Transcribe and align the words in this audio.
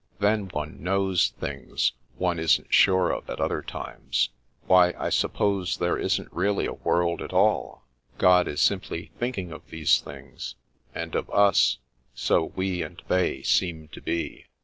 Then 0.17 0.47
one 0.47 0.81
knows 0.81 1.29
things 1.39 1.91
one 2.17 2.39
isn't 2.39 2.73
sure 2.73 3.11
of 3.11 3.29
at 3.29 3.39
other 3.39 3.61
times. 3.61 4.29
Why, 4.65 4.95
I 4.97 5.11
suppose 5.11 5.77
there 5.77 5.95
isn't 5.95 6.33
really 6.33 6.65
a 6.65 6.73
world 6.73 7.21
at 7.21 7.33
all 7.33 7.83
t 7.83 8.15
God 8.17 8.47
is 8.47 8.61
simply 8.61 9.11
thinking 9.19 9.51
of 9.51 9.61
these 9.69 9.99
things, 10.01 10.55
and 10.95 11.13
of 11.13 11.29
us, 11.29 11.77
so 12.15 12.45
we 12.45 12.81
and 12.81 12.99
they 13.09 13.43
seem 13.43 13.89
to 13.89 14.01
te. 14.01 14.45